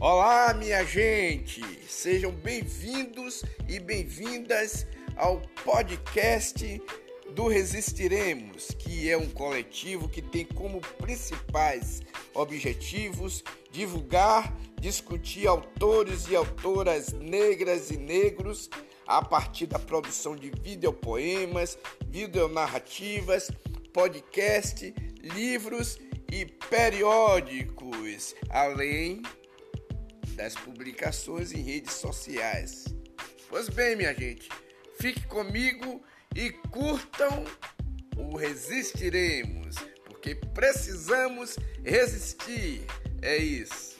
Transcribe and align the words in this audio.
Olá, 0.00 0.54
minha 0.54 0.82
gente! 0.82 1.60
Sejam 1.86 2.32
bem-vindos 2.32 3.44
e 3.68 3.78
bem-vindas 3.78 4.86
ao 5.14 5.42
podcast 5.62 6.82
do 7.34 7.48
Resistiremos, 7.48 8.68
que 8.78 9.10
é 9.10 9.18
um 9.18 9.28
coletivo 9.28 10.08
que 10.08 10.22
tem 10.22 10.46
como 10.46 10.80
principais 10.96 12.00
objetivos 12.32 13.44
divulgar, 13.70 14.56
discutir 14.80 15.46
autores 15.46 16.28
e 16.30 16.34
autoras 16.34 17.12
negras 17.12 17.90
e 17.90 17.98
negros 17.98 18.70
a 19.06 19.22
partir 19.22 19.66
da 19.66 19.78
produção 19.78 20.34
de 20.34 20.50
videopoemas, 20.62 21.76
videonarrativas, 22.06 23.50
podcast, 23.92 24.94
livros 25.20 25.98
e 26.32 26.46
periódicos, 26.46 28.34
além 28.48 29.20
das 30.40 30.54
publicações 30.54 31.52
em 31.52 31.60
redes 31.60 31.92
sociais. 31.92 32.86
Pois 33.50 33.68
bem, 33.68 33.94
minha 33.94 34.14
gente, 34.14 34.48
fique 34.98 35.26
comigo 35.26 36.02
e 36.34 36.50
curtam 36.70 37.44
o 38.16 38.36
Resistiremos, 38.36 39.76
porque 40.06 40.34
precisamos 40.34 41.58
resistir. 41.84 42.86
É 43.20 43.36
isso. 43.36 43.99